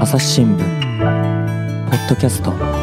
[0.00, 2.81] 朝日新聞ポッドキャスト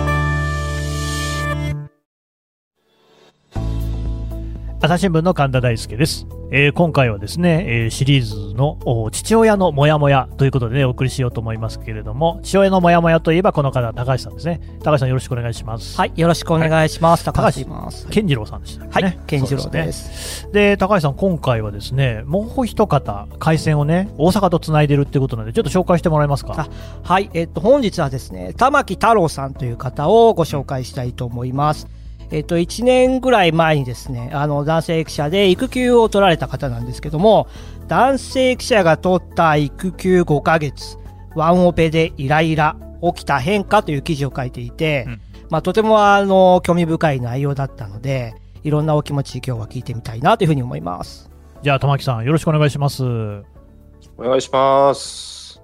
[4.81, 6.25] 朝日新聞の神田大輔です。
[6.51, 14.61] えー今回はですね、えーシリーズのお父親のモヤモヤということで、ね、お送りしようと思いますけれども、父親のモヤモヤといえばこの方、高橋さんですね。
[14.81, 15.97] 高橋さんよろしくお願いします。
[15.97, 17.29] はい、よろしくお願いします。
[17.29, 18.09] はい高橋。
[18.09, 18.89] 健次郎さんでしたね。
[18.89, 20.45] はい、健次郎です。
[20.45, 20.53] ね。
[20.53, 26.53] で、高橋さん、今回はですね、もう一方、回線をね、大阪とつないでるってことなので、ちょっと紹介してもらえますか？
[26.57, 26.69] あ
[27.03, 31.89] はい、えっと、本日はですね、玉木太郎さんという方をご紹介したいと思います。
[32.31, 37.47] えっと、1年ぐらい前にですね、あの、男性記者で育休を取られた方なんですけども、
[37.87, 40.97] 男性記者が取った育休5ヶ月、
[41.35, 51.31] ワンオペでイライラ、起きた変化という記事を書いていて、うんまあ、とてもあの、興味深い内容だったので、いろんなお気持ち今日は聞いてみたいなというふうに思います。
[51.63, 53.03] じゃあ、玉木さん、よろしくお願いします。
[53.03, 55.61] お願いします。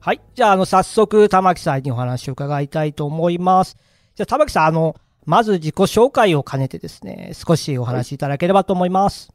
[0.00, 0.20] はい。
[0.34, 3.76] じゃあ、あの、早速、玉木さんにお話を伺いたいと思います。
[4.16, 9.32] じゃあ、玉木さん、あの、まず自己紹介を兼ねてですね、少しお話しいただければと思います。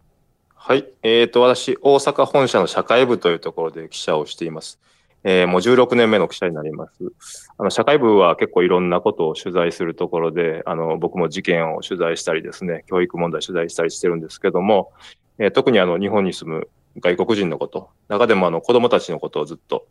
[0.53, 0.85] はい。
[1.01, 4.79] えっ、と、私、大阪本社の社会部というところで記者をしています。
[5.23, 6.93] えーもう16年目の記者になります。
[7.57, 14.91] あの、社会部は結構いろんなことを取材するところで、あの、僕も事件を取材したりですね、教育問題取材したりしてるんですけども、
[15.39, 19.87] えー特にあの、日本に住む外国人のこと、中でもあの、子供たちのことをずっと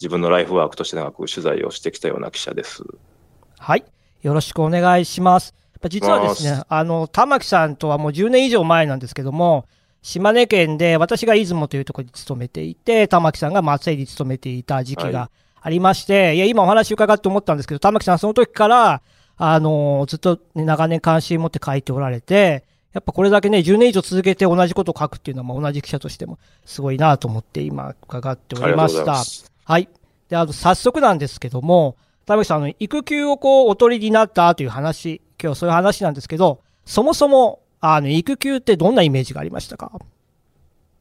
[0.00, 2.82] 自分のライフワークとして長く取材をしてきたような記者です。
[3.58, 3.84] はい。
[4.24, 5.54] よろしくお願いします。
[5.90, 9.66] 実はですね、あの、玉木さんとはもう10年以上前なんですけども、
[10.00, 19.02] 島根県で私が出雲というところに勤めていて、玉木さんが松江に勤めていた時期はがありまして、い、や、今お話伺って思ったんですけど、玉木さんその時から、
[19.36, 29.22] あの、ずっと、ね、長年関心持って書いておられて、やっぱこれだけね、10年以上続けて同じことを書くっていうのは、まあ、同じ記者としてもすごいなと思って今伺っておりました。
[29.64, 29.88] はい。
[30.30, 39.92] で、あの、早速なんですけども、田口さん、あの、育休をこう、お取りになったという話、今日そういう話なんですけど、そもそも、あの、育休ってどんなイメージがありましたか？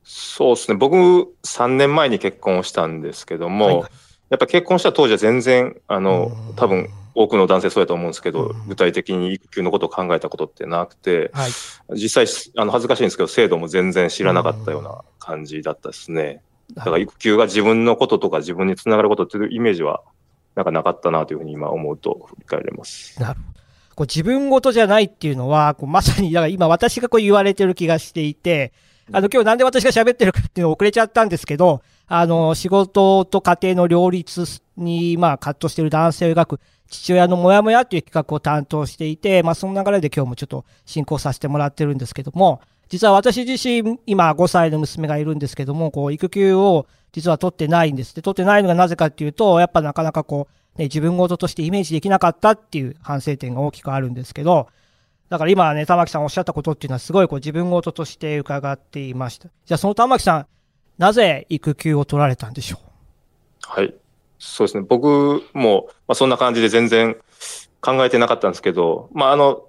[0.03, 0.75] そうですね。
[0.75, 0.97] 僕、
[1.44, 3.92] 3年前に結婚をしたんですけども、はいはい
[4.30, 11.52] やっぱ結婚した当時は全然、あのうん、多分、多くの男性そうやと思うんですけどうん、具体的に育休のことを考えたことってなくて、はい。
[11.94, 16.42] 実際、あの、恥ずかしいんですけど、制度も全然知らなかったような感じだったですね。
[16.74, 20.02] だから育休が自分のこととか自分につながることっていうイメージは、
[20.56, 23.19] なんかなかったなというふうに今思うと振り返れます。
[23.19, 23.59] なるほど。
[23.96, 28.74] こう自分事じゃないっていうのは、こうまさに、だから今私がこう言われてる気がしていて、
[29.12, 34.46] あの、今日なんで私が喋ってるかっていうの遅れちゃったんですけど、あの、仕事と家庭の両立
[34.78, 36.59] に、まあ、葛藤している男性を描く
[36.90, 42.62] 父親のモヤモヤっていう企画を担当していて、まあ、その流れで今日もちょっと進行させてもらってるんですけども、
[42.94, 48.16] 実は私自身、今5歳の娘がいるんですけども、こう、育休を実は取ってないんです。
[48.16, 54.68] で、取ってないのがなぜかっていうと、やっぱなかなかこう、ね、自分事としてイメージできなかったっていう反省点が大きくあるんですけど、
[55.30, 59.50] だから今ね、玉木さんおっしゃったことっていうのはすごいこう自分事として伺っていました。
[59.66, 60.46] じゃあその玉木さん、
[61.00, 62.80] なぜ育休を取られたんでしょう？
[63.62, 63.92] はい。
[64.38, 64.86] そうですね。
[64.88, 67.16] 僕も、まあ、そんな感じで全然
[67.82, 69.64] 考えてなかったんですけど、まあ、あの、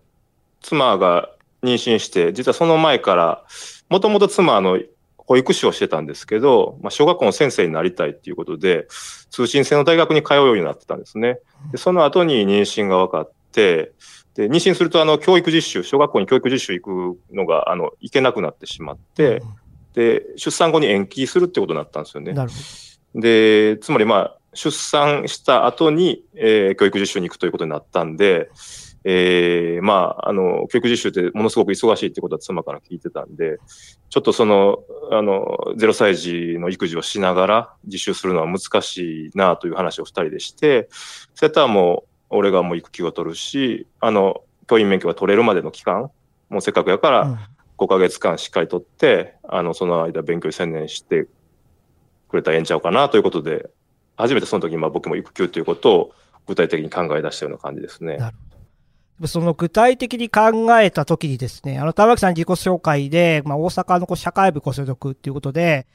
[0.60, 1.30] 妻が
[1.64, 3.44] 妊娠して、実はその前から、
[3.88, 4.78] もともと妻はあの、
[5.16, 8.86] 保育士をしてたんですけど、まあ、小学校の先生になりたいっていうことで、
[9.30, 11.38] 通信制の大学に通うようになってたんですね。
[11.72, 13.92] で、その後に妊娠が分かって、
[14.34, 19.42] で、妊娠すると、あの、教育実習、小学校に教育実習行くのが、あの、行けなくなってしまっうて、
[19.94, 22.32] で、出産後に延期するってことになったんですよね。
[22.32, 22.56] なるほ
[23.14, 28.50] で、つまりまあ、出産した後に、えー教育実習に行くということになったんで、
[29.04, 33.58] えーまあ、あの、教育実習ってものすごく忙しいってことは妻から聞いてたんで、
[34.08, 34.78] ちょっとその、
[35.10, 40.88] あの、0歳児の育児をしながら実習するのは難しいなという話を二人でして、
[41.34, 46.10] そうやったらもう、俺がもう育休を取るし、あの、教員免許が取れるまでの期間、
[46.48, 47.30] もうせっかくやから、ど。
[47.30, 47.38] うん
[47.78, 51.26] 5ヶ月間しっかり取って、あの、その間勉強に専念して
[52.28, 53.68] くれたらええんちゃうかなということで、
[54.16, 56.12] 初めてその時、まあ僕も育休ということを
[56.46, 58.16] 具体的に考え出したような感じですね。
[58.16, 58.36] なる
[59.26, 65.86] その具体的に考えたときにですね、あの、玉木さん自己紹介で、まあ、大阪のこう社会部ご所属っていうことで、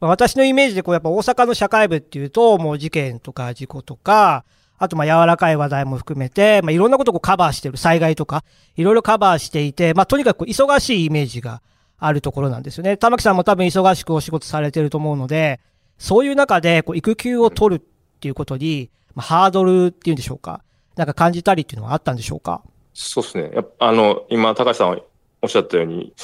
[0.00, 4.44] まあ、私のイメージでこうやっぱ大阪の社会部っていうと、もう事件とか事故とか、
[4.78, 8.44] あとまあ柔らかい話題も含めて、まあ、いろんなことをこうカバーしてる、災害とか、
[8.76, 11.62] いろいろカバーしていて、まあ、とにかくこう忙しいイメージが
[11.98, 12.98] あるところなんですよね。
[12.98, 15.60] 玉木さんも多分忙しくお仕事されてると思うので、
[15.96, 17.84] そういう中でこう育休を取るっ
[18.20, 20.62] ていうことに、まあ、ハードルっていうんでしょうか。
[20.96, 22.62] なんか感じたりっていうのはあったんでしょうか？
[22.94, 23.50] そうですね。
[23.54, 25.00] やあの、今、高橋さん
[25.42, 26.14] おっしゃったように、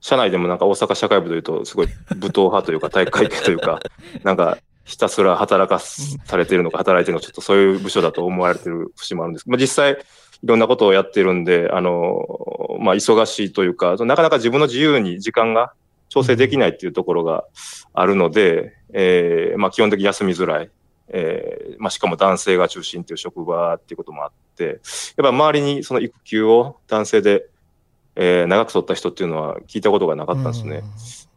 [0.00, 3.80] 社内でもなんか大阪社会部というと、すごい武闘派というか、体育会系というか、
[4.24, 9.96] なんか、ひたすら働かされているのか、働いているのか、ちょっとそういう部署だと思われている節もあるんですけど、まあ、実際、い
[10.42, 12.26] ろんなことをやってるんで、あの、
[12.80, 15.72] まあ、忙しいというか、なかなか自分の自由に時間が
[16.08, 17.44] 調整できないっていうところが
[17.94, 20.70] あるので、えー、まあ、基本的に休みづらい。
[21.14, 24.78] えー、まあ、しかも男性が中心っていう職場っていうこともあって、やっ
[25.22, 27.46] ぱ周りにその育休を男性で、
[28.16, 30.82] えー、長く取った人っていうのは聞いたことがなかったんですね。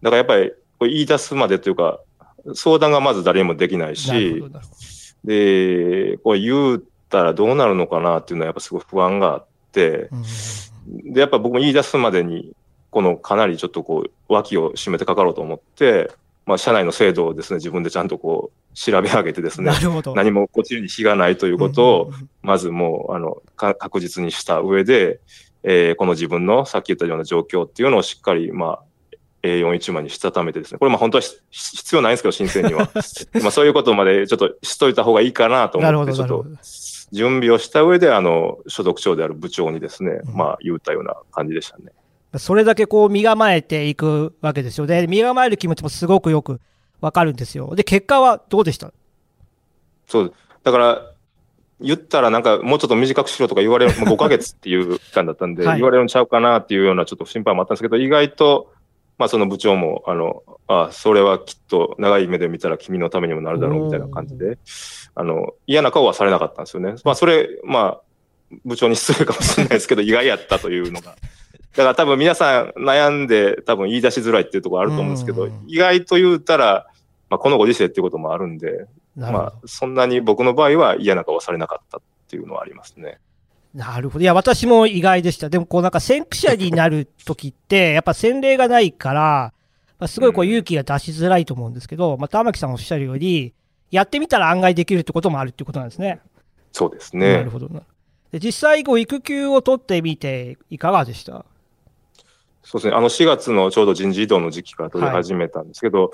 [0.02, 2.00] だからやっぱり言い出すまでというか、
[2.54, 4.44] 相談がまず誰にもできないし、
[5.24, 10.10] で、これ言ったらどうなるのかなっていうのはやっぱすごい不安があって、
[10.88, 12.54] で、やっぱ僕も言い出すまでに、
[12.92, 16.12] このかなりちょっとこう、脇を締めてかかろうと思って、
[16.46, 19.72] まあ、社内の制度をですね、自分でちゃんとこう、調べ上げてですね、
[20.16, 22.12] 何もこっちに非がないということを、
[22.42, 25.20] まずもう、あの、確実にした上で、
[25.64, 28.80] えー、この自分のさっき言ったような状況っていうのをしっかり、まあ、
[29.46, 32.90] A41 枚にしたためてですね、これまあ本当は必要ないんですけど、申請には。
[33.42, 36.46] まあそういうことまでちょっとしといた方がいいかなと思って、ちょっと
[37.12, 41.92] 準備をした上で、あの、所属長である部長にですね、まあ言ったような感じでしたね。
[42.40, 45.08] それだけこう身構えていくわけですよね。
[45.08, 46.60] 身構える気持ちもすごくよく
[47.02, 47.76] わかるんですよ。
[47.76, 48.92] で、結果はどうでした？
[50.08, 50.34] そう。
[50.64, 51.12] だから、
[51.82, 58.72] 言ったらなんかもうちょっと短くしろとか言われる、5ヶ月っていう期間だったんで、 言われるんちゃうかなっていうようなちょっと心配もあったんですけど、意外と、
[59.18, 64.58] まあその部長も、あの、あそれはきっと長い目で見たら君のためにもなるだろうみたいな感じで、
[65.16, 66.96] あの、嫌な顔はされなかったんですよね。
[67.04, 68.02] まあそれ、まあ、
[68.64, 71.16] 部長に失礼かもしれないですけど、意外やったというのが。
[71.76, 76.88] だから多分皆さん悩んで多分言い出しづらいっていうところあると思うんですけど、意外と言うたら、
[77.30, 83.20] まあこのご時世っていうこともあるんで、まあそんなに僕の場合は嫌な顔されなかったっていうのはありますね。
[83.74, 84.24] なるほど。
[84.24, 85.50] いや、私も意外でした。
[85.50, 89.54] でも、こうなんか先駆者になる時って、 やっぱ洗礼がないから、
[90.00, 93.54] まあ、すごいこう勇気が出しづらいと思うんですけど、まあ、玉木さんおっしゃるように、
[93.92, 96.22] やってみたら案外できるってこともあるってことなんですね。
[96.72, 97.34] そうですね。
[97.38, 97.70] なるほど。
[98.32, 101.46] で実際、こう育休を取ってみて、いかがでした？
[102.66, 102.98] そうですね。
[102.98, 106.12] あの4月のちょうど人事異動の時期から取り始めたんですけど、はい、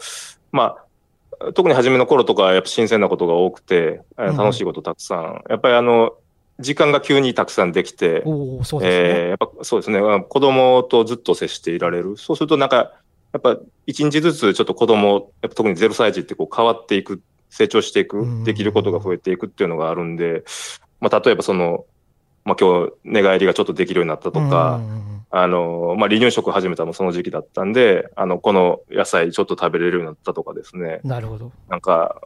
[0.51, 5.19] まあ、特に初めの頃とか、やっぱ新鮮なことが多くて、楽しいことたくさん。
[5.19, 6.13] うん、やっぱりあの、
[6.59, 9.99] 時間が急にたくさんできて、おそうですね、えー、やっぱそうですね、
[10.29, 12.17] 子供とずっと接していられる。
[12.17, 12.93] そうするとなんか、
[13.33, 13.57] やっぱ
[13.87, 20.43] 一日ずつちょっと子供、やっぱ特に0歳児ってこう変わっていく、成長していく、できることが増えていくっていうのがあるんで、
[20.99, 21.85] まあ例えばその、
[22.43, 24.79] まあ今日寝返りがちょっとできるようになったとか、
[25.31, 30.99] あの、まあ離乳食始めたのもその時期だったんで、あの、この野菜ちょっと食べれるようになったとかですね。
[31.03, 31.51] なるほど。
[31.69, 32.21] なんか、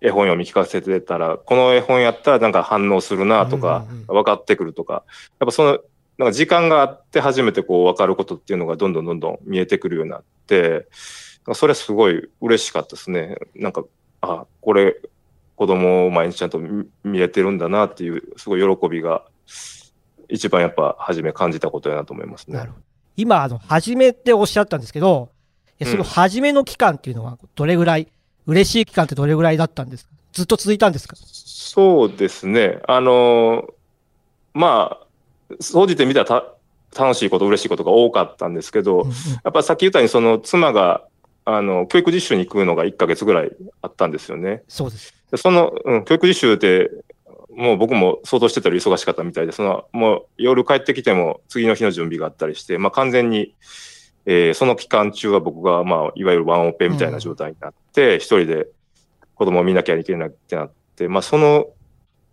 [0.00, 5.04] 絵本読み聞かせてたら、この絵本やったらなんか反応するなとか、分かってくるとか、
[5.38, 5.78] やっぱその、
[6.18, 10.86] なんか時間があって初めてこう分かることっていうのがどんどんどんどん見えてくるようになって、
[11.52, 13.36] それすごい嬉しかったですね。
[13.54, 13.84] なんか、
[14.20, 14.96] あ、これ、
[15.56, 19.24] 子供を毎日ちゃんと見えてるんだなっていう、すごい喜びが、
[20.28, 22.68] 一番やっぱ初め感じたことやなと思いますね。
[23.16, 25.30] 今、あの、初めっておっしゃったんですけど、
[25.84, 28.08] その初めの期間っていうのはどれぐらい
[28.46, 30.10] 嬉しい期間ってどれぐらいだったんですか？
[30.32, 31.16] ずっと続いたんですか？
[31.16, 32.80] そうですね。
[32.88, 33.68] あの、
[34.52, 34.98] ま
[35.50, 36.44] あ、総じて見たら
[36.96, 41.02] 楽しいこと、嬉しいことが多かったんですけど、うんうん、やっぱさっき言ったように、その妻が、
[41.44, 43.50] あの、教育実習に行くのが1ヶ月ぐらい
[43.82, 44.62] あったんですよね。
[44.68, 45.12] そうです。
[45.36, 46.90] その、うん、教育実習って、
[47.56, 53.54] もう僕も想像してたより忙しかったみたいで、その、もう夜帰ってきても次の日の準備があったりして、まあ完全に、
[54.26, 58.68] えー、その期間中は僕が、まあ、いわゆるワンオペみたいな状態になって、一、うん、人で
[59.34, 61.66] 子供を見なきゃいけないってなって、まあ、その、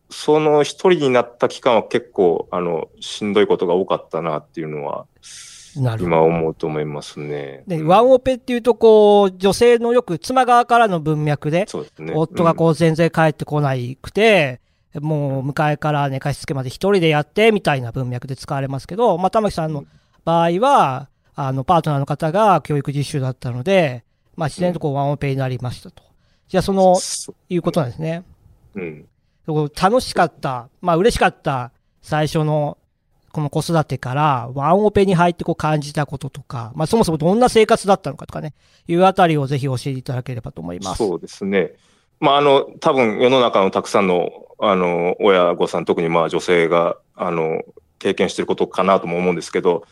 [0.10, 5.06] その一人になった期間は結構、あの、しんどいことが多かったなっていうのは、
[6.00, 7.64] 今思うと思いますね。
[7.66, 19.86] で、ワンオペっていうと、こう、女性のよく妻側からの文脈で、そうですね、夫がこう全然帰ってこないくて、うん、もう迎えから寝かしつけまで一人でやってみたいな文脈で使われますけど、まあ、玉木さんの
[20.26, 24.04] 場合は、あの、パートナーの方が教育実習だったので、
[24.36, 26.04] まあ、自然とこう、ワンオペになりましたと。
[26.48, 26.98] じゃあ、その、
[27.50, 28.24] いうことなんですね。
[28.76, 29.06] うん。
[29.80, 31.72] 楽しかった、まあ、嬉しかった
[32.02, 32.78] 最初の、
[33.32, 38.54] この子育てから、ワンオペに入ってこう感じたこととか、まあ、そもそもどんな生活だったのかとかね、
[38.88, 40.98] いうあたりをぜひ教えていただければと思います。
[40.98, 41.72] そうですね。
[42.22, 47.64] まあ、あの、多分世の中のたくさんの、あの、親御さん、特にまあ女性が、あの、
[47.98, 49.84] 経験していることかなとも思うんですけど、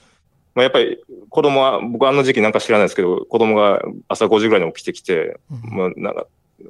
[0.54, 6.28] まあ、やっぱり子供は、僕あの時期なんか知らないですけど、子供が朝5時ぐらいに起きてきて、うん、まあ、なんか、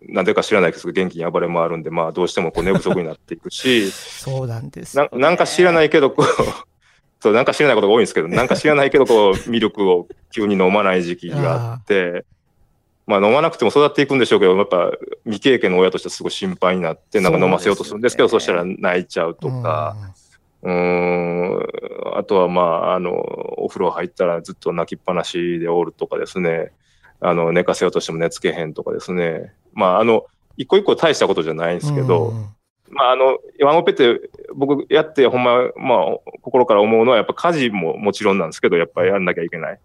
[0.07, 5.17] なんでか知らないけど、元気に暴れ回るんで、まあ、どうしてもこう 寝不足になっていくし、そうなんです、ね、な。
[5.17, 6.25] なんか知らないけど、こう、
[7.19, 12.25] そう、なんか知らないことが多いんですけど、なんか知らないけど、こう、ミルクを急に飲まない時期があって、
[13.09, 14.91] まあ飲まなくても育っていくんでしょうけど、やっぱ
[15.23, 19.97] 未経験の親としてはすごい心配になって、なんか飲ませようとするんですけど、そ,、ねしたら泣いちゃうとか、
[20.61, 21.59] うーん、
[22.15, 23.13] あとはまあ、あの、
[23.57, 26.71] お風呂入ったらずっと泣きっぱなしでおるとかですね、
[27.19, 29.53] あの、寝かせようとしても寝つけへんとかですね。
[29.73, 32.45] まあ、あの、一個一個大したことじゃないんですけど、うん。
[32.91, 34.21] まあ、あの、ワンオペって
[34.53, 39.79] 僕やってほんま、まあ、心から思うのはやっぱ家事ももちろんなんですけど、やっぱりやらなきゃいけない。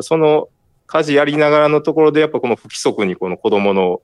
[0.00, 0.48] その
[0.90, 4.02] 家事やりながらのところでやっぱこの不規則にこの子供の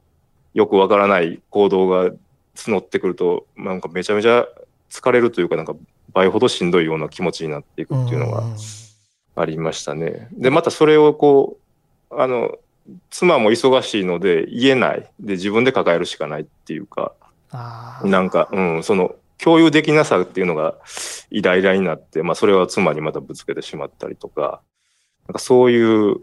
[0.54, 2.12] よくわからない行動が
[2.54, 4.46] 募ってくると、なんかめちゃめちゃ
[4.88, 5.74] 疲れるというかなんか
[6.12, 8.44] 倍ほどしんどいような気持ちになっていくっていうのが
[9.34, 10.28] ありましたね。
[10.32, 11.58] で、またそれをこ
[12.12, 12.56] う、あの、
[13.10, 15.10] 妻も忙しいので言えない。
[15.18, 17.14] で、自分で抱えるしかないっていうか、
[18.04, 20.76] なんか、うん、その、共有できなさっていうのが
[21.30, 24.62] イライラになって、まあ、それは妻にまたぶつけてしまったりとか、
[25.26, 26.16] なんかそういう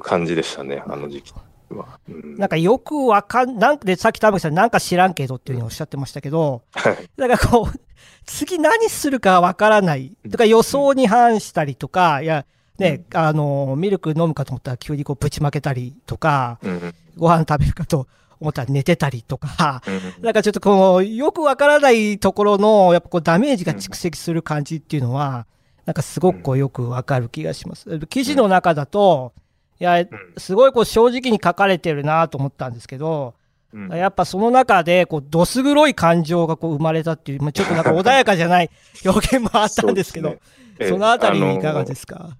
[0.00, 1.98] 感じでしたね、あの時期は。
[2.08, 7.80] うんなんかよくわかん、なんでさっき田淵さんなんか知らんけどっていうふうにおっしゃってましたけど、はいなんかこう、
[8.24, 10.12] 次何するかわからない。
[10.30, 12.44] とか予想に反したりとか、いや、
[12.78, 18.06] ね、あの、ミルク飲むかと思ったら急にこうぶちまけたりとか、うんうんご飯食べるかと
[18.40, 25.46] 思ったら寝てたりとか、うんなんかちょっとこの、よくわからないところの、やっぱこうダメージが蓄積する感じっていうのは、
[25.86, 28.00] なんかすごくこうよくわかる気がします。
[28.08, 29.32] 記事の中だと、
[29.78, 30.06] いや、
[30.36, 33.34] すごいこう正直に書かれてるなと思ったんですけど、
[33.72, 33.88] うん。
[33.90, 38.70] やっぱその中で、こう、どす黒い感情がこう生まれたっていう、まあ、ちょっとなんか穏やかじゃない
[39.04, 40.42] 表現もあったんですけど、そうで
[40.76, 40.88] すね。
[40.88, 42.36] そのあたりええいかがですか、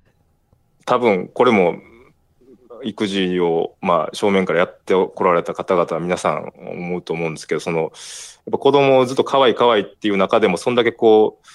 [0.84, 1.76] 多分これも
[2.82, 7.90] 育児をまあ正面からやってこられた方々は皆さん思うと思うんですけど、そのやっ
[8.52, 11.46] ぱ子供をずっと可愛い可愛いっていう中でも、そんだけこう、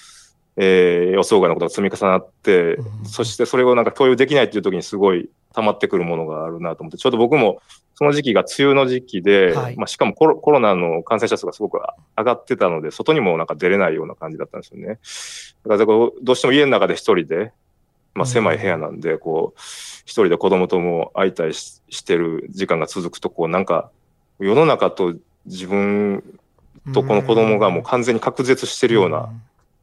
[0.56, 3.06] えー予想外のことが積み重なって、うん。
[3.06, 7.60] そしてそれをなんか共有できないっていう時にすごい溜まってくるものがあるなと思って、ちょうど僕も
[7.94, 9.76] その時期が梅雨の時期で、はい。
[9.76, 11.78] まあしかもコロコロナの感染者数がすごく
[12.16, 14.98] 上がってたので、外にもなんか出れないような感じだったんですよね。
[15.64, 17.52] だからどうしても家の中で一人で、
[18.14, 19.60] まあ狭い部屋なんで、こう、
[20.04, 23.90] 一人で子供とも会いたいししてる時間が続くと、こうなんか、
[24.38, 25.14] 世の中と
[25.46, 26.24] 自分
[26.92, 29.30] とこの子供がもう完全に隔絶してるような、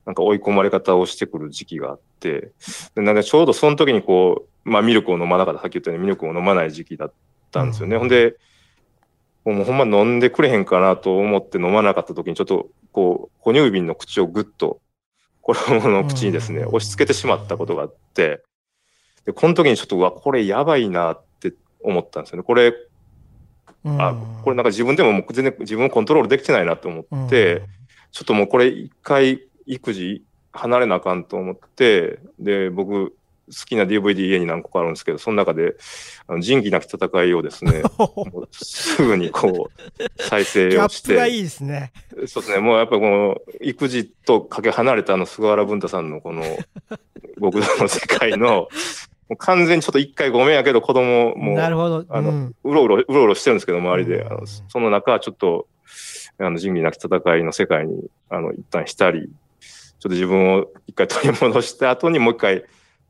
[0.09, 2.51] なんか追い込まれ方をしてくる時期があって、
[2.95, 7.13] でなんかちょうどその時にこう、まあミルクを飲まなかった、さっき言ったようにミルクを飲まない時期だっ
[7.51, 7.93] たんですよね。
[7.93, 8.35] うんほんで、
[9.45, 14.81] もうほんま飲んでくれへんかなと思って飲まなかった時にちょっとこう、哺乳瓶の口をぐっと
[15.41, 18.41] 子供の口にですね、うん押し付けてしまったことがあって、
[19.25, 22.43] で、この時にちょっと、うわ、これやばいなって思ったんですよね。
[22.43, 22.73] これ、
[23.85, 27.61] うんあ、これなんか自分でももう全然自分をコントロールできてないなと思って、
[28.11, 33.13] ちょっともうこれ一回育児離れなあかんと思って、で、僕、
[33.49, 35.75] 好きな DVD 家に何個かあるんですけど、その中で、
[36.27, 37.81] あの仁義なき戦いをですね、
[38.51, 41.91] すぐにこう、再生をして、がいいですね。
[42.27, 46.43] そうですね、もうやっぱこの、育児とかけ離れたあの菅原文太さんのこの、
[47.41, 48.67] 極道の世界の、
[49.29, 52.05] もう完全にちょっと一回ごめんやけど子供もなるほど。
[52.09, 54.21] あのうろうろ、うろうろしてるんですけど、周りで。
[54.21, 55.67] うんあのその中はちょっと、
[56.39, 59.29] あの、仁義なき戦いの世界に、あの、一旦浸り、
[59.99, 62.63] ちょっと自分を一回取り戻した後にもう一回、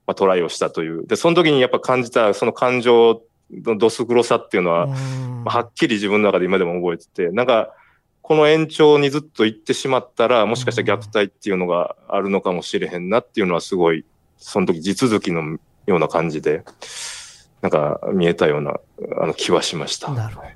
[0.08, 1.06] まあ、トライをしたという。
[1.06, 4.88] で、その時にやっぱ感じた、その感情のどす黒さっていうのは、
[5.46, 7.74] はっきり自分の中で今でも覚えてて、なんか、
[8.22, 14.06] この延長にずっと行ってしまったら、もしかしたら虐待っていうのがあるのかもしれへんなっていうのはすごい、
[14.38, 16.64] その時地続きのような感じで、
[17.62, 18.80] なんか見えたような
[19.20, 20.12] あの気はしました。
[20.12, 20.48] なるほど。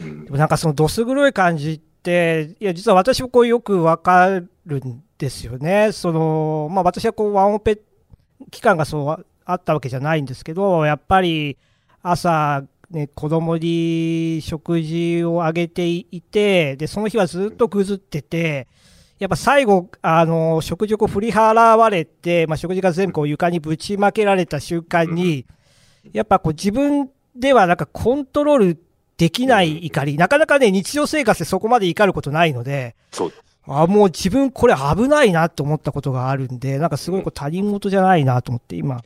[0.00, 5.92] うんでもなんかそのどす黒い感じって、いや、実は私もこうよくわかるんですよね。
[5.92, 7.80] その、まあ私はこうワンオペ
[8.50, 11.56] 期間がそうあったわけじゃないんですけど、やっぱり
[12.02, 18.68] 朝、ね、子供に食事をあげていて、で、その日はずっとぐずってて、
[19.18, 25.44] やっぱ最後、あの、食事を振り払われて、まあ食事が全部こう床にぶちまけられた瞬間に、
[26.12, 28.87] やっぱこう自分ではなんかコントロール
[29.18, 33.32] できない怒り、なかなかね、日常生活でそこまで怒ることないので、そう。
[33.70, 39.02] あもう自分これ危ないなと思ったことがあるんで、なんかすごいこう他人事じゃないなと思って今、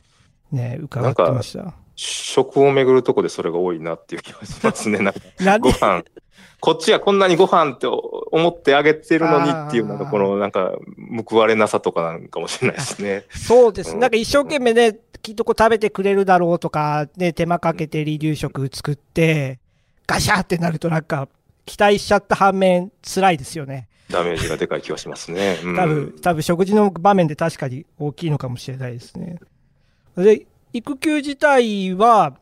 [0.51, 1.73] ね、伺ってました。
[1.95, 4.99] 食をめぐるとこでそれが多いなっていう気がしますね。
[5.01, 6.03] なんかご飯。
[6.59, 10.71] こっちはこんなにご飯って思ってあげてるのにっていう、なんかこの、なんか
[11.27, 13.25] 報われなさとかなんかもしれないですね。
[13.35, 13.97] そうです。
[13.97, 19.59] なんか一生懸命ね、きっとこう食べてくれるだろうとか、ね、手間かけて離乳食作って、
[20.07, 21.27] ガシャってなるとなんか、
[21.65, 23.87] 期待しちゃった反面、辛いですよね。
[24.09, 25.59] ダメージがでかい気がしますね。
[25.63, 29.39] うん、多分、多分食事の場面で確かに大きいのかもしれないですね。
[30.17, 32.37] で、育休自体は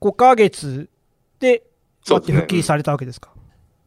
[0.00, 0.88] 5ヶ月
[1.38, 1.62] で、
[2.02, 3.30] そうですね復帰されたわけですか？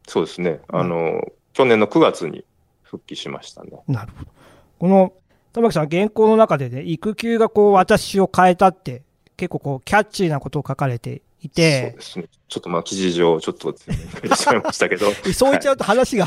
[0.08, 0.60] そうですね。
[0.68, 1.22] あの、
[1.52, 2.44] 去年の9月に
[2.82, 3.70] 復帰しましたね。
[3.86, 4.30] なるほど。
[4.78, 5.12] この、
[5.52, 9.02] 玉木さん、原稿の中でね、育休がこう、私を変えたって、
[9.36, 12.26] 結構こう、キャッチーなことを書かれていそうてで、すね。
[12.48, 15.10] ちょっとまあ、記事上、ちょっと強めに書いましたけど。
[15.32, 16.26] そう言っちゃうと話が、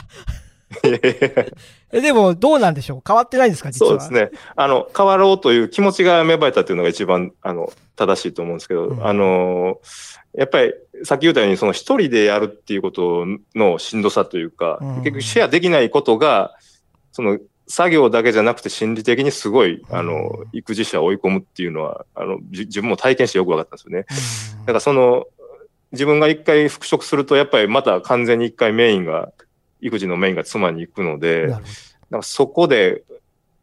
[1.91, 3.01] でも、どうなんでしょう？
[3.05, 3.91] 変わってないんですか、実は。
[3.91, 4.32] そうですね。
[4.55, 9.79] あの、変わろうという気持ちが芽生えたっていうのが一番、あの、正しいと思うんですけど、うんあの、
[10.36, 16.55] やっぱり、さっき言ったように、その一人でやるっていうことのしんどさというか、うん結局シェアできないことが、
[17.12, 24.05] その、作業だけじゃなくて心理的にすごい、あの、育児者を追い込むっていうのは、あの、じ自分も体験してよく分かったんですよね。
[24.10, 25.25] うんだからその、
[25.91, 29.32] 自分が一回復職すると、やっぱりまた完全に一回メインが、
[29.82, 31.70] 育児のメインが妻に行くので、なるほ
[32.10, 33.03] なんかそこで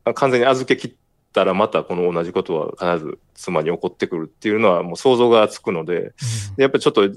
[0.04, 0.94] あ完全に預け切っ
[1.32, 6.56] たらまたこの同じことは必ず妻に起こってくるっていうのはもう想像がつくので、ど。
[6.56, 7.08] でやっぱりちょっと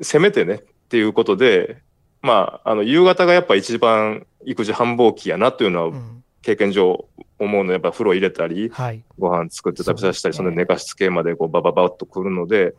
[0.00, 1.82] せめてねっていうことで、
[2.22, 5.92] まあ、あの、夕方がやっぱ一番育児繁忙期やなというのは
[6.40, 7.06] 経験上
[7.38, 9.02] 思うので、やっぱ風呂入れたり、はい。
[9.18, 12.74] ご飯作って食べさせたり、その寝かしつけまでこうバババッと来るので、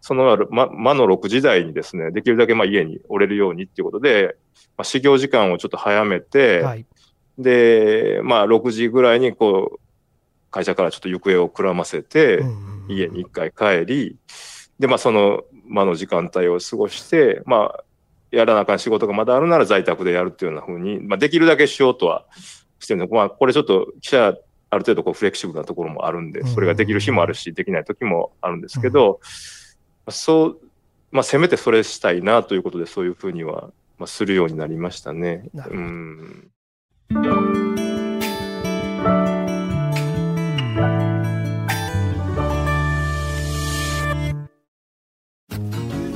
[0.00, 4.36] そのま、魔の6時台にですね、できるだけまあ家に折れるようにっていうことで、
[4.76, 6.86] まあ、始業時間をちょっと早めて、はい。
[7.38, 9.80] で、まあ、6時ぐらいに、こう、
[10.50, 12.42] 会社からちょっと行方をくらませて、
[12.88, 14.16] 家に一回帰り、
[14.78, 17.84] で、まあ、その間の時間帯を過ごして、まあ、
[18.30, 22.26] やらなあかん仕事がまだあるなら在宅でやるっていうような風に、まあ、できるだけしようとは
[22.78, 24.36] してるので、まあ、これちょっと記者、
[24.70, 29.20] ある程度こうフレキシブルなところもあるんで、それができる日もあるし、できない時もあるんですけど、
[30.10, 30.58] そう、
[31.10, 35.48] まあ、せめてそれしたいなということで、そういうふうには、まあ、するようになりましたね。
[35.54, 36.50] うん。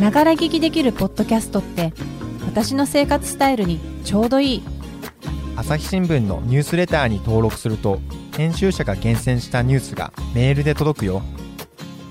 [0.02, 1.92] ながら聞きできるポッドキャストって
[2.44, 4.62] 私の生活スタイルにちょうどいい。
[5.54, 8.00] 朝日新聞のニュースレターに登録すると
[8.36, 11.22] 編集者が厳選したニュースがメールで届くよ。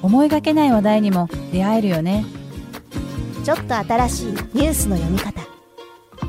[0.02, 2.24] 思いがけない話題にも出会えるよね。
[3.44, 5.42] ちょっと新しいニュースの読み方。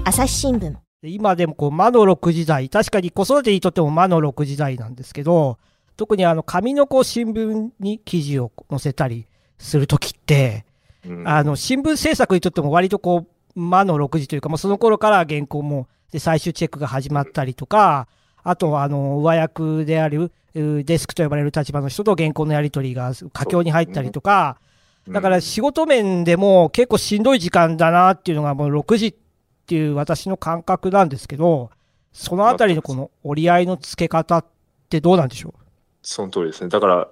[0.03, 0.75] 朝日新聞。
[1.01, 5.59] で今でもこう魔の6時代、確かに子育てにとっても魔の6時代なんですけど、
[5.97, 10.65] 特にあの紙のこう新聞に記事を載せたりするときって、
[11.07, 11.29] うん。
[11.29, 18.09] あの新聞制作にとっても割とこう魔の6時というか、もうその頃から原稿もで最終チェックが始まったりとか、
[18.43, 24.59] あとはあの上役であるうデスクと呼ばれる立場の人と原稿のやり取りが佳境に入ったりとか、
[25.09, 29.15] だから仕事面でも結構しんどい時間だなっていうのがもう6時っ
[29.67, 31.71] ていう私の感覚なんですけど、
[32.13, 34.45] そのあたりのこの折り合いのつけ方っ
[34.91, 35.55] てどうなんでしょ
[36.03, 36.69] その通りですね。
[36.69, 37.07] だから、やっ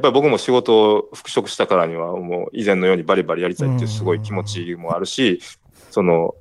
[0.00, 5.40] ぱり僕も仕事を復職したからには、もう以前のようにバリバリやりたいっていうすごい気持ちもあるし、
[5.90, 6.34] その、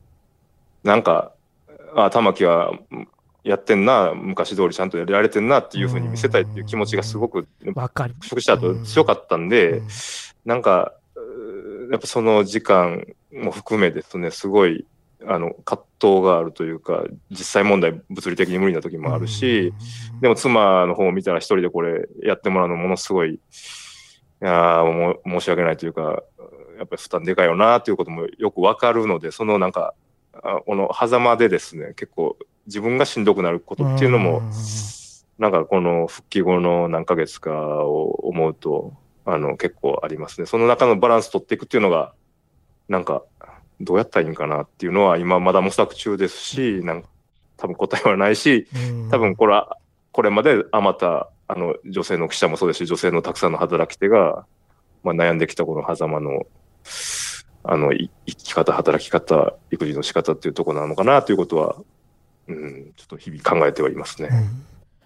[0.83, 1.33] なんか、
[1.95, 2.71] あ、玉木は
[3.43, 7.47] やってんな、昔通りちゃんとやられてんなっていうふうに見せたいっていう気持ちがすごく。
[8.21, 9.81] 復職した後強かったんで、
[10.45, 10.93] なんか、
[11.91, 14.85] やっぱその時間も含めですね、すごい、
[15.29, 19.73] あの、葛藤があるというか、実際問題物理的に無理な時もあるし、
[20.21, 23.39] でも妻の方を見たら一人でこれやってもらうのものすごい、い
[24.39, 26.23] やーもう申し訳ないというか、
[26.77, 29.93] やっぱり負担でかいよなということもよくわかるので、そのなんか、
[30.33, 32.37] あこの狭間でですね、結構
[32.67, 34.41] 自分がしんどくなることっていうのも、
[35.39, 38.93] なんかこの復帰後の何ヶ月かを思うと、
[39.25, 40.47] あの結構ありますね。
[40.47, 42.13] その中のバランス取っていくっていうのが、
[42.87, 43.23] なんか
[43.79, 47.09] どうやったらいいんかなっていうのは今まだ模索中ですし、なんか
[47.57, 48.67] 多分答えはないし、
[49.11, 49.77] 多分これは、
[50.11, 54.45] これまであまた、あの、女性の記者もそうですし、女性のたくさんの働き手が、
[55.03, 56.45] まあ、悩んできたこの狭間の、
[57.63, 61.75] あの、い生き方、働き方、育児の仕方っていうところなのかなということは、
[62.47, 64.29] うん、ちょっと日々考えてはいますね。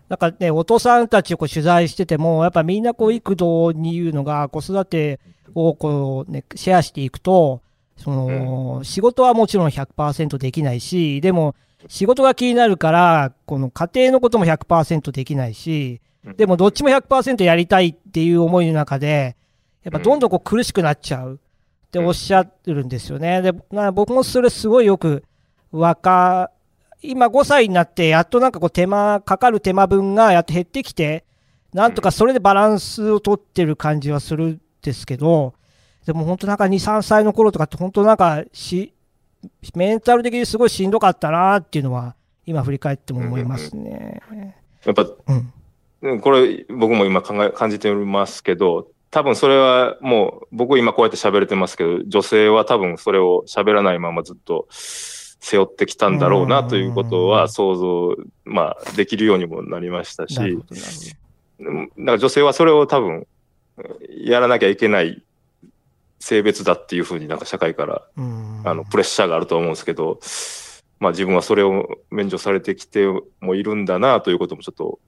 [0.10, 5.20] なんかね、お父さんたちをこう取材してても、やっぱみんなこう育児に言うのが、子育て
[5.56, 7.62] をこう、ね、シェアしていくと、
[8.04, 11.56] その、仕事はもちろん100%できないし、でも、
[11.88, 16.02] 仕事が気になるから、この家庭のことも100%できないし、
[16.38, 19.36] でもどっちも100%やりたいっていう思いの中で、
[19.84, 21.40] やっぱどんどんこう苦しくなっちゃう
[21.88, 23.42] っておっしゃってるんですよね。
[23.42, 25.24] で、な僕もそれすごいよく
[25.72, 26.52] わか、
[27.04, 31.24] 今5歳になって、やっとなんかこう手間、かかる手間分がやっと減ってきて、
[31.74, 35.54] なんとかそれでバランスを取ってる感じはするんですけど、
[36.06, 38.94] でも本当なんか2、3歳の頃とかって本当なんかし、
[39.76, 44.22] メンタル的にすごいしんどかったなっていうのは、今振り返っても思いますね。
[44.86, 45.54] やっぱ、うん。
[46.02, 63.28] うんこれ僕も今考え、感じてますけど、多分それはもう、僕今こうやって喋れてますけど、女性は多分それを喋らないままずっと背負ってきたんだろうなということは想像、まあ、できるようにもなりましたし、だから女性はそれを多分、
[64.10, 65.22] やらなきゃいけない
[66.22, 68.04] 性別だっていうふうになんか社会から、
[68.64, 70.20] あの、プレッシャーがあると思うんですけど、
[71.00, 73.08] まあ自分はそれを免除されてきて
[73.42, 75.00] もいるんだなということもちょっと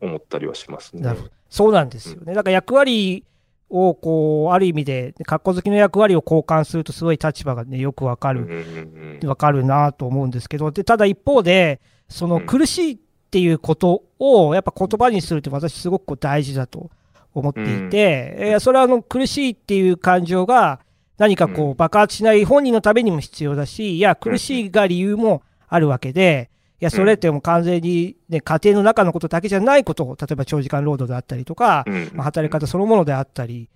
[0.00, 1.14] 思ったりはしますね。
[1.50, 2.34] そうなんですよね。
[2.34, 3.24] だから役割
[3.68, 9.28] をこう、ある意味で、格好好きの役割を交換するとすごい立場がね、よくわかうんる、うんうん。
[9.28, 12.46] わかるなと思うんですけど、で、ただ一方で、そのうん。
[12.46, 12.98] 苦しいっ
[13.30, 16.90] ていうことをやっぱ言葉にするって私すごく大事だと
[17.34, 20.80] 思っていて、えーそれはあの苦しいっていう感情が
[21.18, 32.10] 何かこうう爆発しない本人のためにも必要だし、いや、苦しいが理由もあるわけで、いや、それってもう完全に、ね、家庭の中のことだけじゃないことを、例えば長時間労働であったりとか、うん。
[32.12, 33.68] まあ、働き方そのものであったり、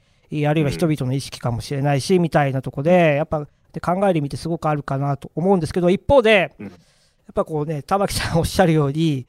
[0.45, 6.67] あるいは人々の意識かもしれないし、みたいなとこで、やっぱで考えてみてすごくあるかなと思うんですけど、一方で、うん。
[6.67, 6.77] やっ
[7.33, 9.27] ぱこうね、玉木さんおっしゃるように、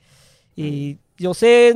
[0.58, 1.74] えー女性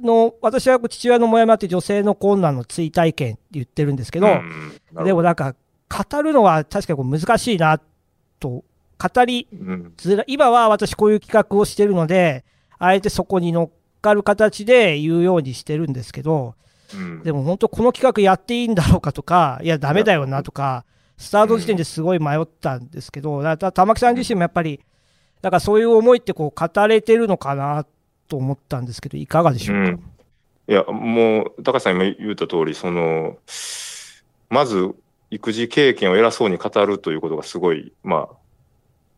[0.00, 5.54] の、私は父親のもやまって女性の困難の追体験って言ってるんですけど、うんでもなんか、
[5.88, 7.80] 語るのは確かにこう難しいな
[8.40, 8.64] と、
[8.98, 9.92] 語りうん。
[9.96, 12.44] ずら今は私こういう企画をしてるので、
[12.78, 16.54] あえてそこに乗っかる形で言うようにしてるんですけど、
[16.94, 17.22] うん。
[17.22, 20.84] でも本当この企画やっていいんだろうかとか、いや、ダメだよなとか、
[21.16, 24.80] スタート時点ですごい迷ったんですけど、だ玉木さん自身もやっぱり、
[25.42, 27.86] だからそういう思いってこう語れてるのかな
[28.28, 29.90] と思ったんですけど、いかがでしょうか？
[29.90, 30.10] うん。
[30.66, 33.36] いや、もう、高橋さん今言った通り、その、
[34.48, 34.94] まず、
[35.30, 38.36] 育児経験を偉そうに語るということがすごい、まあ、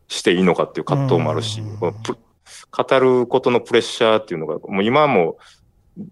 [0.07, 5.37] していいのかっていう葛藤もあるし語ることのプレッシャーっていうのが、もう今も、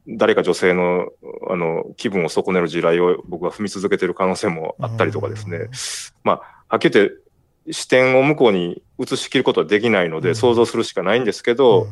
[0.07, 1.09] 誰か女性の、
[1.49, 5.69] あの、気分を損ねる地雷を僕は踏み続けてる可能性もあったりとかですね。
[6.23, 7.15] まあ、はっきり言って、
[7.71, 10.35] 視点を向こうに移し切ることはできないので、うん。
[10.35, 11.87] 想像するしかないんですけど、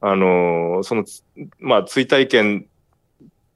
[0.00, 1.22] あのーその、つ
[1.58, 2.66] まあ、追体験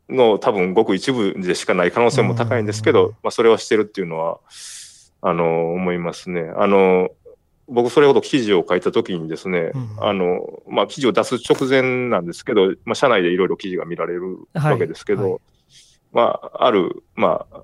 [0.09, 4.39] の多分ごく一部でしかない可能性も高いんですけど、うんまあ、それはしてるっていうのは、
[5.23, 6.51] あのー思いますね。
[6.57, 7.11] あのー
[7.73, 15.31] 僕それほど記事を書いた時にですね、うんあの、まあ、記事を出す直前なんですけど、まあ、社内でいろいろ記事が見られるわけですけど、はい。
[15.31, 15.41] はい
[16.13, 17.63] まあ、ある、まあ、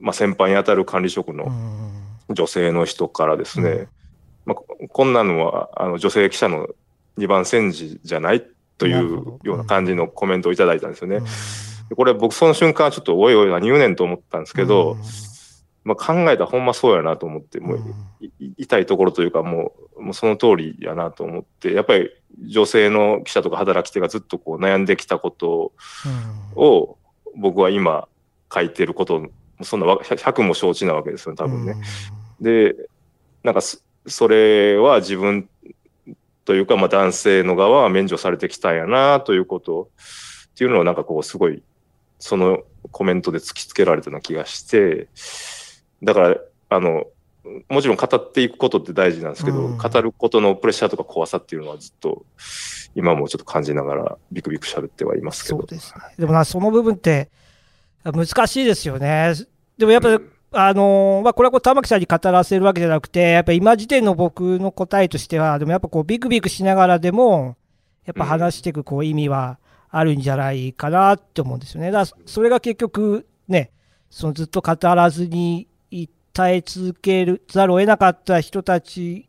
[0.00, 2.34] まあ、先輩に当たる管理職のうん。
[2.34, 3.88] 女性の人からですね、うん。
[4.44, 6.68] まあ、ここんなのはあの女性記者の
[7.18, 8.46] 2番煎じじゃない
[8.78, 11.20] というような感じのコメントをいただいたんですよね。
[11.94, 14.98] これ僕その瞬間ちょっとおいおい何言うねんと思ったんですけど、うん。
[15.84, 17.80] まあ、考えたらほんまそうやなと思って、もう
[18.58, 22.10] 痛いところというかもうもうその通りやなと思って、やっぱり
[22.46, 25.72] 女性の記者とか働き手がずっとこう悩んできたこと
[26.56, 26.62] うん。
[26.62, 26.98] を
[27.36, 28.08] 僕は今
[28.52, 29.26] 書いてること、
[29.62, 31.76] そんなわ100も承知なわけですよね、多分ね。
[32.40, 32.76] で、
[33.42, 35.48] なんかそ、それは自分
[36.48, 39.90] というか、まあ男性の側は免除されてきたんやなということ
[40.52, 41.62] っていうのをなんかこうすごい、
[42.18, 45.08] そのコメントで突きつけられたような気がして、
[46.02, 46.36] だから、
[46.70, 47.04] あの、
[47.68, 52.24] もちろん語っていくことって大事なんですけど、うん語ることのプレッシャーとか怖さっていうのはずっと
[52.94, 55.58] 今もちょっと感じながらビクビク喋ってはいますけど。
[55.58, 56.00] そうですね。
[56.18, 57.28] でもな、その部分って
[58.04, 59.34] 難しいですよね。
[59.76, 60.18] でもやっぱ、
[60.50, 67.56] あのーまあ、これはこう玉木さんに語らせるわけじゃなくて、やっぱ今時点の僕の答えとしては、でもやっぱこうビクビクしながらでも、
[68.06, 69.58] やっぱ話していくこう意味は
[69.90, 71.90] あるんじゃないかなって思うんですよね。
[71.90, 73.70] だからそれが結局ね、
[74.10, 75.68] そのずっと語らずに
[76.38, 79.28] 耐え続けるざるを得なかった人たち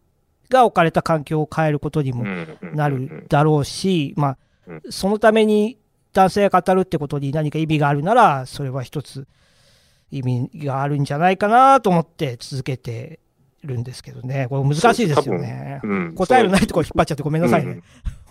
[0.49, 2.23] が置かれた環境を変えることにも
[2.61, 4.77] なるだろうし、まうん。
[4.77, 5.79] あ、そのために
[6.13, 9.27] 男性が語るってことに何か意味があるなら、それは一つ
[10.11, 13.19] 意味があるんじゃないかなと思って続けて
[13.63, 14.47] るんですけどね。
[14.49, 15.81] これ難しいですよね。
[15.83, 16.15] うん。
[16.15, 17.81] 答えのないところ引っ張っちゃってごめんなさいね。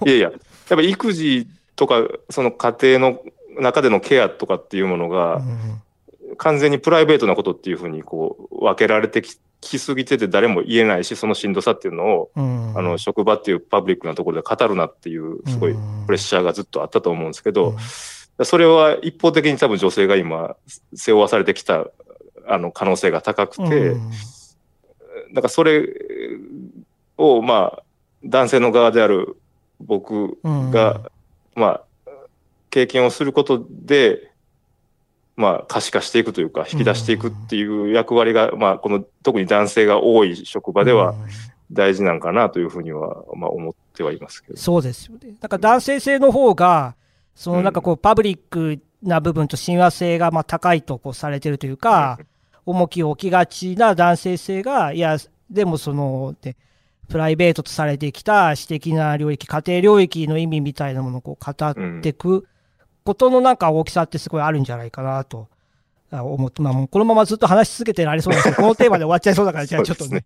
[0.01, 0.09] うん。
[0.09, 3.23] いやいや、やっぱり育児とか、その家庭の
[3.61, 5.43] 中でのケアとかっていうものが、
[6.37, 12.79] 完全にプライベートなことっていうふうにこう分けられてききすぎてて誰も言えないし、そのしんどさっていうのを、うん。
[12.79, 15.75] あの、職場っていうパブリックなところで語るなっていう、すごい
[16.07, 17.75] プレッシャーがずっとあったと思うんですけど、
[18.45, 20.57] それは一方的に多分女性が今、
[20.95, 21.87] 背負わされてきた、
[22.47, 24.11] あの、可能性が高くて、うん
[25.35, 25.87] だからそれ
[27.19, 27.83] を、まあ、
[28.25, 29.37] 男性の側である
[29.79, 31.11] 僕が、
[31.55, 32.11] まあ、
[32.71, 34.31] 経験をすることで、
[35.37, 41.15] まあ、可視化していくというか、引き出していくっていう役割が、まあ、この、特に男性が多い職場では
[41.71, 44.57] 大事なんかなというふうには、まあ、思っってはいますけど。
[44.57, 45.35] そうですよね。
[45.41, 46.95] なんか男性性の方が、
[47.39, 52.19] そのなんかこう、パブリックな部分と親和性がまあ高いとこうされてるというか、
[52.67, 56.57] 重きを置きがちな男性性が、いや、でもその、ね、
[57.09, 62.49] プライベートとされてきた私的な領域、家庭領域の意味みたいなものをこう語っていく
[63.05, 65.49] ことのなんか大きさってすごいあるんじゃないかなと
[66.11, 70.25] あ思って、まあもうこのままずっと話し続けてられそうですけど、このテーマで終わっちゃいそうだから、 じゃあちょっとね。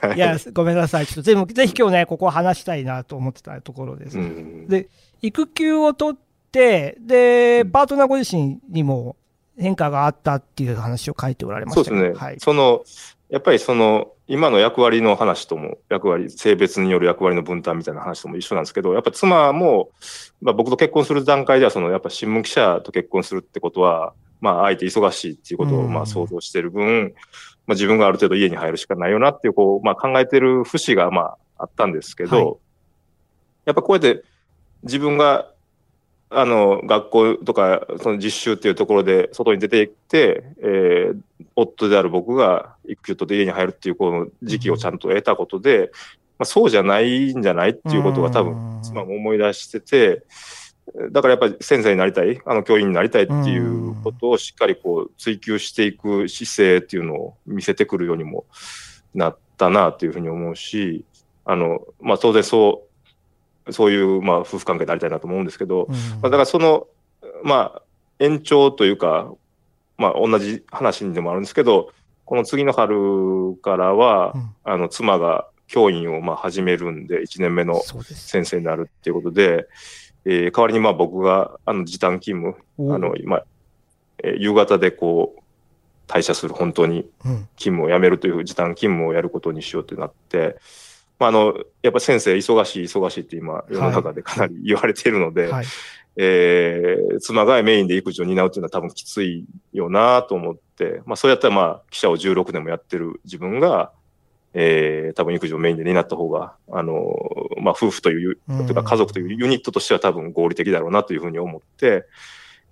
[0.00, 1.06] はいいや、ごめんなさい。
[1.06, 4.18] ちょっと全部、ぜひ今日ね、ここは話したいなと思ってたところです。
[4.18, 4.88] うんで、
[5.20, 6.96] 育休を取って、で、
[7.62, 9.16] うんパートナーご自身にも
[9.58, 12.18] 変化があったっていう話を書いておられましたそうですね。
[12.18, 12.40] はい。
[12.40, 12.84] その、
[13.28, 19.90] やっぱりその、今の役割の話とも、役割、性別による役割の分担みたいな話とも一緒なんですけど、やっぱ妻も、
[20.40, 27.14] まあ僕と結婚する段階では、その、やっぱ新聞記者と結婚するってことは、まあ相手忙しいっていうことをうんまあ想像してる分、
[27.66, 32.56] まあ自分がある程度家に入るしかないよなっていう、こう、まあ考えてる節がまああったんですけど、はい
[33.64, 34.24] やっぱこうやって
[34.82, 35.52] 自分が
[36.30, 41.20] あの、学校とか、その実習っていうところで外に出て行って、えー
[41.60, 45.90] 夫である僕が育休取って家に入るっていうこの時期をちゃんと得たことで、
[46.38, 50.22] まあ、そうじゃないんじゃないっていうことが多分、妻も思い出してて、
[51.10, 58.46] だからやっぱり先生になりたい、あの教員になりたいっていうことをしっかりこう追求していく姿勢っていうのを見せてくるようにも
[59.14, 61.04] なったなっていうふうに思うし、
[61.44, 62.87] あの、まあ当然そう、
[63.70, 65.94] そういうまあ夫婦関係でありたいなと思うんですけど、うん。
[65.94, 66.86] まあ、だからその、
[67.42, 67.82] まあ、
[68.18, 69.32] 延長というか、
[69.96, 71.92] まあ、同じ話でもあるんですけど、
[72.24, 74.50] この次の春からは、うん。
[74.64, 77.80] あの、妻が教員をまあ始めるんで、1年目の。
[77.82, 79.66] 先生になるっていうことで、
[80.24, 83.42] えー代わりにまあ僕が、あの、時短勤務、おあの、今、
[84.22, 85.40] えー夕方でこう、
[86.06, 87.48] 退社する、本当にうん。
[87.56, 90.56] 勤務を辞めるという時短勤務をやることにしようってなって、
[91.18, 95.66] まあ、あの、やっぱ先生忙しい忙しいって今世の中でかなり言われているので、はい。
[96.20, 103.92] えー妻がメインで育児を担うっていうのは多分きついよなと思って、まあそうやったらまあ記者を16年もやってる自分が、
[104.54, 106.94] えー多分育児をメインで担った方が、あの
[107.60, 112.04] まあ夫婦という、うんとか家族というユニットとしては多分合理的だろうなというふうに思って、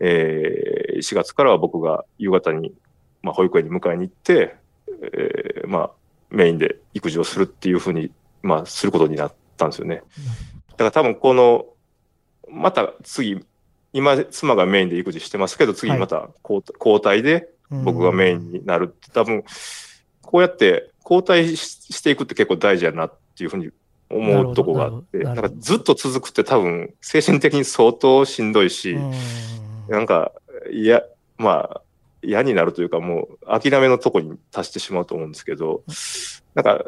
[0.01, 2.73] えー4月からは僕が夕方に、
[3.23, 4.57] まあ保育園に迎えに行って、
[4.89, 5.91] えーまあ
[6.31, 8.11] メインで育児をするっていうふうに、
[8.47, 10.03] まあすることになったんですよね。
[10.71, 11.67] だから多分この、
[12.49, 13.45] また次、
[13.93, 16.01] 今、妻がメインで育児してますけど、次はい。
[16.01, 16.63] また交
[17.03, 19.45] 代で僕がメインになるって、多分、
[20.23, 23.71] こうやって交代ししていくって結構大事やなっていうふうに
[24.11, 29.13] 思うとこがあって、なんかずっと続くって多分、精神的に相当しんどいし、うん。
[29.89, 30.33] なんか、
[30.71, 31.03] いや、
[31.39, 31.81] まあ、
[32.23, 35.83] 嫌になるというか、もう諦めのとこに達してしまうと思うんですけど、
[36.55, 36.85] なんか、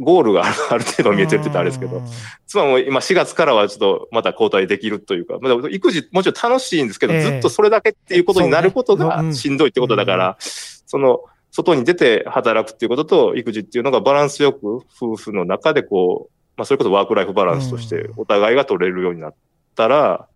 [0.00, 2.02] ゴールがある程度見えてるって言ったらあれですけど、
[2.46, 7.20] 妻も今4月からはちょっとまた交代できるというか、まあ、育児もちろん楽しいんですけど、ええ。
[7.20, 9.14] ずっとそれだけっていうことになることそうね。
[9.18, 11.20] うんがしんどいってことだから、その、
[11.52, 19.34] 外に出て働くっていうことと育児っていうのがバランスよく夫婦の中でこう、まあそれこそワークライフバランスとしてうんお互いが取れるようになっ
[19.74, 20.28] たら、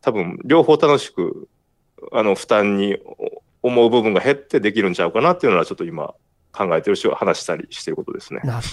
[0.00, 1.48] 多分両方楽しく、
[2.12, 2.98] あの負担に
[3.62, 6.14] 思う部分が減ってできるんちゃうかなっていうのはちょっと今
[6.52, 8.40] 考えてるし話したりしてることですね。
[8.44, 8.66] なる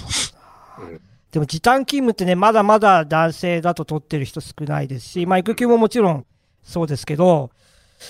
[0.75, 1.01] ほどうん。
[1.31, 6.25] でも時短勤務ってね、まだまだ男性だと取ってる人少ないですし、まあ育休ももちろん
[6.63, 7.51] そうですけど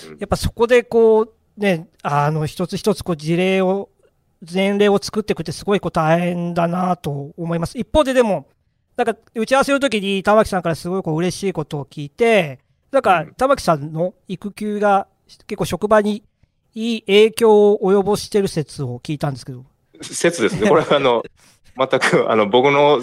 [0.08, 3.90] うん、やっぱそこでこう、ね、あの、一つ一つこう事例を、
[4.50, 7.78] 前例を作っていくってすごいこう大変だなと思います。
[7.78, 8.48] 一方ででも、
[8.96, 12.58] なんか打ち合わせの時に玉木さんからすごいこう嬉しいことを聞いて、
[12.90, 15.06] なんかうん玉木さんの育休が
[15.46, 16.24] 結構職場に
[16.74, 19.64] いい影響を及ぼしてる説を聞いたんですけど。
[20.02, 20.68] 説ですね。
[20.68, 21.22] これはあの、
[21.76, 23.02] 全く、あの、僕の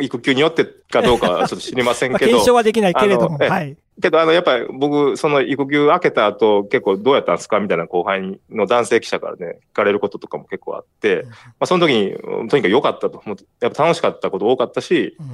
[0.00, 3.76] 育休によってかどうかはちょっと知りません まあ、けど、検証はできないけれども、はい。
[4.00, 13.22] けど、あの、やっぱり僕、その育休明けた後、結構どうやったんですかみたいな後輩の男性記者からね、聞かれることとかも結構あって、まあ、その時に、うんとにかく良かったと。
[13.60, 15.26] やっぱ楽しかったこと多かったし、うん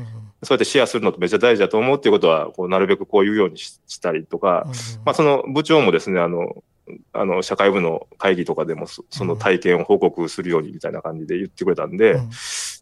[0.42, 4.66] そうやってシェアするのってめっちゃ大事だと思うっていうことは、こう、なるべくこう言うようにししたりとか、
[5.04, 6.64] まあ、その部長もですね、あの、
[7.12, 12.30] あの、社会部の会議とかでもそ、その体験を報告するようにみたいな感じで言ってくれたんで、うん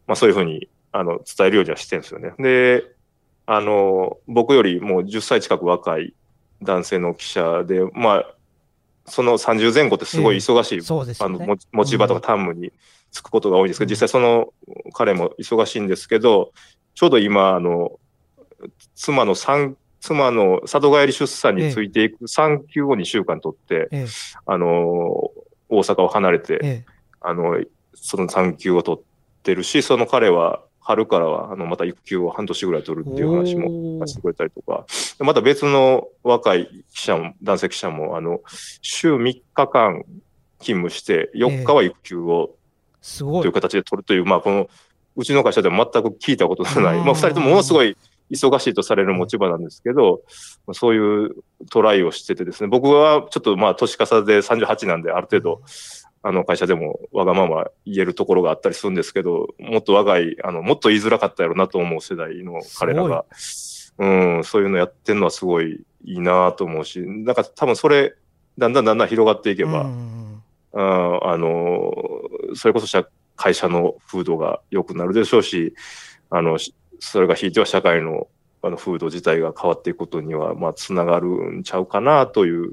[0.06, 2.32] まあそういうふうに、あの、伝えるようにはしてるんですよね。
[2.38, 2.84] で、
[3.44, 6.14] あの、僕よりもう10歳近く若い
[6.62, 8.34] 男性の記者で、まあ、
[9.06, 11.44] その30前後ってすごい忙しい、そうですよね。
[11.44, 12.72] あの持ち場とか担務に
[13.11, 14.52] つくことが多いんですけど、うん実際その
[14.92, 16.52] 彼も忙しいんですけど、
[16.94, 17.98] ちょうど今、あの、
[18.94, 24.06] 妻の産、妻の里帰り出産についていく産休を2週間取って、ええ。
[24.46, 24.68] あの、
[25.68, 26.84] 大阪を離れて、え
[27.20, 27.62] あの、
[27.94, 29.02] その産休を取っ
[29.42, 34.87] てるし、その彼は春からは、あの、また育休を半年ぐらい取るっていう話もしてくれたりとか、
[35.18, 38.40] でまた別の若い記者も、男性記者も、あの、
[38.80, 40.04] 週3日間
[40.61, 42.56] 勤務して、4日は育休を
[43.02, 43.42] すごい。
[43.42, 43.52] という。
[43.52, 44.70] 形で取るという、まあ、この、
[45.16, 47.96] うちの会社でも全く聞いたことのない、うんまあ、二人ともものすごい
[48.30, 50.22] 忙しいとされる持ち場なんですけど、
[50.66, 51.36] まあそういう
[51.70, 55.62] トライをしててですね、僕はちょっとまあ、年重で38なんで、ある程度、
[56.22, 63.24] あの会社でもわがまま言えるところがあったりするんですけど、もっと若い、あの、もっと言いづらかったやろうなと思う世代の彼らが、
[63.98, 64.06] う
[64.40, 68.14] ん、そういうのやってるのはすごいいいなと思うし、なんか多分それ、
[68.58, 71.92] だんだんだんだん広がっていけば、うんうんあの、
[72.54, 75.74] それこそ社会社の風土が良くなるでしょうし、
[76.30, 78.28] あの、しそれがひいては社会の
[78.61, 82.72] あの風土自体が変わっていくことには、まあ、つながるんちゃうかなという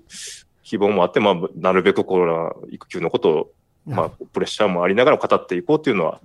[0.63, 3.51] 希望もあって、まあ、なるべくコロナ育休のことを、
[3.85, 6.21] まあ、プレッシャーもありながら語っていこうというのは、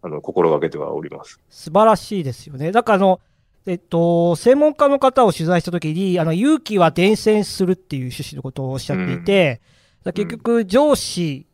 [0.00, 1.38] あの、心がけてはおります。
[1.50, 2.72] 素晴らしいですよね。
[2.72, 3.20] だからあの、
[3.66, 9.60] えっと、専門家の方を取材したときに、あの、勇気は伝染するっていう趣旨のことをおっしゃっていて、
[10.04, 11.46] だから結局、上司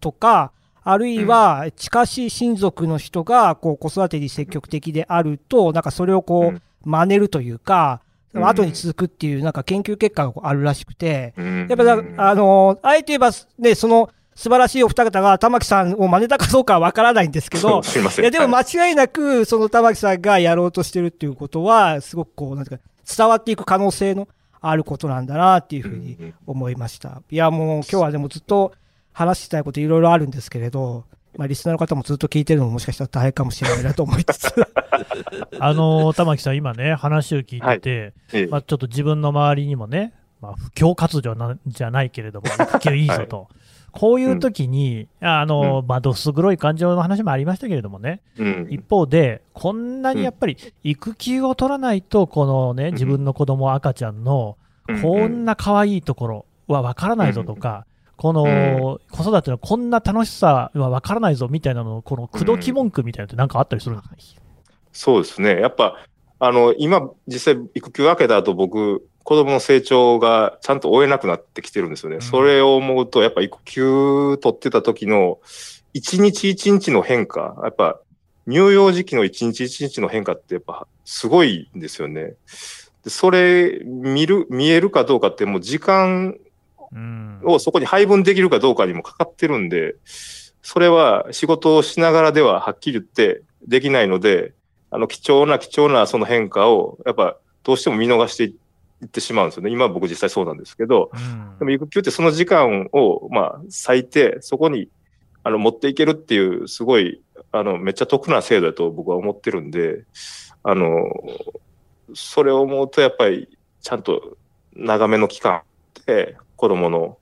[0.00, 0.52] とか、
[0.84, 8.00] あるいは近しい親族の人がこう子育てに積極的であると、なんかそれをこう真似るというか、
[8.34, 8.46] うん。
[8.46, 11.66] 後に続くっていうなんか研究結果があるらしくて、うん。
[11.68, 18.24] やっぱだ、あの、あえて言えば、ね、その素晴らしいお二方が玉木さんを真似たかどうかはわからないんですけど、すいません。
[18.24, 18.64] いや、でもはい。
[18.64, 22.84] 間違いなく、その玉木さんがやろうとしてるっていうことは、すごくこう、なんていうか、
[23.16, 24.26] 伝わっていく可能性の
[24.60, 26.34] あることなんだなっていうふうにうん。
[26.46, 27.22] 思いました。
[27.30, 28.72] いや、もう今日はでもずっと
[29.14, 31.04] 話したいこといろいろあるんですけれど、
[31.38, 34.52] まあ、リスナーの方もずっと聞いてるのももしかしたら大変かもしれないなと思いつつ。
[35.58, 43.48] あの玉木さん、今ね、話を聞いてて、ええまあ、ちょっと自分の周りにもね、まあ、布教活動なじゃないけれども、 育休いいぞと。
[43.92, 48.66] こういう時に、あの、まあ、どす黒い感情の話もありましたけれどもね、うん。
[48.68, 54.56] 一方で、こんなにやっぱり育休を取らないと、このね、自分の子供赤ちゃんの、
[55.00, 64.40] こんな可愛いところは分からないぞとか、この子育てのこんな楽しさは分からないぞみたいなの、この口説き文句みたいなのってなんかあったりするんですか、
[64.92, 65.60] そうですね。
[65.60, 65.98] やっぱ、
[66.38, 72.18] あの、今、実際、育休明けた後、僕、子供の成長がちゃんと追えなくなってきてるんですよね。
[72.18, 75.40] んそれを思うと、やっぱ育休取ってた時の、
[75.92, 78.00] 一日一日の変化、やっぱ、
[78.46, 82.34] 乳幼児期の一日一日の変化って、やっぱ、すごいんですよね。
[83.04, 86.43] でそれ、見る、見えるかどうかって、もう時間うん
[87.44, 89.96] をそこに配分できるかどうかにもかかってるんで、
[90.62, 94.52] それは仕事をしながらでははっきり言ってできないので、
[94.90, 98.56] あの貴重な貴重なその変化をやっぱどうしても見逃してい
[99.04, 99.70] ってしまうんですよね。
[99.70, 104.88] 今は僕実際そうなんですけど、うんでも育休ってその時間をまあ割いてそこに
[105.42, 107.20] あの持っていけるっていうすごい
[107.52, 110.04] あのめっちゃ得な制度だと僕は思ってるんで、
[110.62, 111.04] あの、
[112.14, 113.48] それを思うとやっぱり
[113.82, 114.36] ちゃんと
[114.74, 115.62] 長めの期間
[116.06, 117.18] で子供の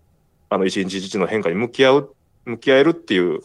[0.49, 2.15] あの一日一日の変化に向き合う、
[2.45, 3.41] 向き合えるっていう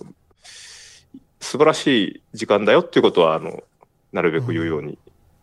[1.39, 3.63] 素晴らしい時間だよっていうことは、あの、
[4.11, 4.97] なるべく言うように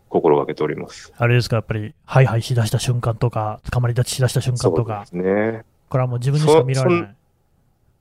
[0.09, 1.11] 心がけております。
[1.17, 5.63] あれですか、やっぱり、ハイハイしだした瞬間とか、捕まり立ちしだした瞬間とか、そうですね。
[5.89, 7.15] これはもう自分にしか見られない。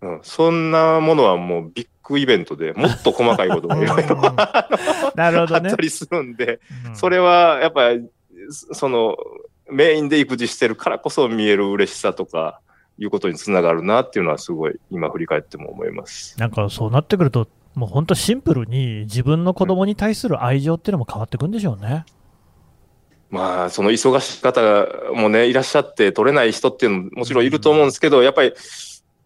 [0.03, 4.17] うん、そんなものはもうビッグイベントでもっと細かいことがいろいろ
[5.15, 5.77] なるほどねあった。
[5.77, 8.07] りするんで、うんそれはやっぱり、
[8.51, 9.17] その、
[9.71, 12.61] メインで育児してるからこそ見える嬉しさとか、
[12.99, 16.39] いうことにつながるなっていうのはすごい今振り返っても思います。
[16.39, 22.05] なんかそうなってくると、もう本当シンプルに自分の子供に対する愛情っていうのも変わってくんでしょうね。
[23.31, 24.61] まあ、その忙しい方
[25.13, 28.53] もね、いらっしゃって取れない人っていうのももちろんいると思うんですけど、やっぱり、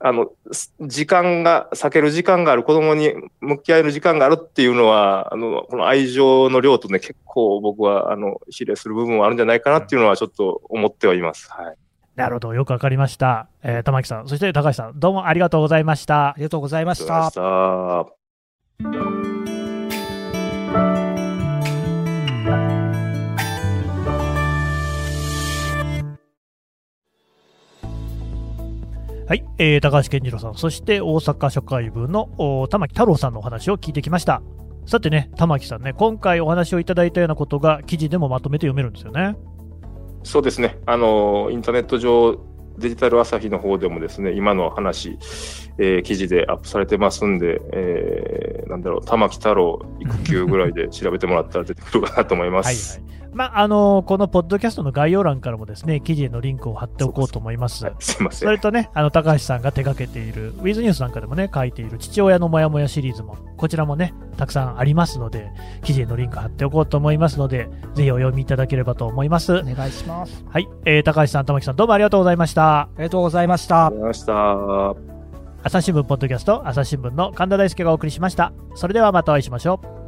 [0.01, 11.51] あの、す時間が、避ける時間がある、子供に向き合える時間があるっていうのは、あの、この愛情の量とね、結構僕は、あの、比例する部分はあるんじゃないかなっていうのはちょっと思ってはいます。
[11.51, 11.77] はい。
[12.15, 13.49] なるほど、よくわかりました。
[13.63, 16.35] えー玉木さん、そして高橋さん、どうもありがとうございましたあ。
[16.37, 18.07] りがとうございました
[29.29, 34.41] はい、えー高橋健次郎さん、そして大阪社会部のお玉木太郎さんのお話を聞いてきました。
[34.87, 39.37] さてね、玉木さんね、今回お話をいただいたようなことが記事でもまとめて読めるんですよね。
[40.23, 40.79] そうですね。
[40.87, 42.41] あの、インターネット上、
[42.79, 45.19] デジタル朝日の方でもですね、今の話、
[45.77, 52.99] えー記事でアップされてますんで、えーなんだろう、玉木太郎育休ぐらいで調べてもらったら出てくるかなと思いま はいす。
[52.99, 53.18] はい。
[53.33, 57.85] まあ、あのこのポッドキャストの概要欄からもですね記事へのリンクを貼っておこうと思います。
[57.85, 58.49] はい、すいません。
[58.49, 65.51] それとね、あの高橋さんが手掛けている、ウィズニュースなんかでもね、書いている父親のモヤモヤシリーズも、こちらもね、たくさんありますので、
[65.83, 69.57] 記事へのリンク貼っておこうと思いますので、ぜひお読みいただければと思います。
[69.57, 70.45] お願いします。
[70.49, 72.81] はい、えー、高橋さん、玉木さん、どうもありがとうございました。
[72.81, 73.97] ありがとうございましたあり。
[73.97, 75.19] がとうございました。
[75.65, 78.53] 朝日新聞ポッドキャスト、朝日新聞の神田大輔がお送りしました。
[78.75, 80.08] それではまたお会いしましょう。